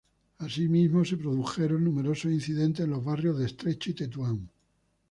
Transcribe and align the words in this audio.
Asimismo, 0.39 1.05
se 1.05 1.15
produjeron 1.15 1.83
numerosos 1.83 2.31
incidentes 2.31 2.83
en 2.85 2.89
los 2.89 3.05
barrio 3.05 3.35
de 3.35 3.45
Estrecho 3.45 3.91
y 3.91 3.93
Tetuán. 3.93 4.49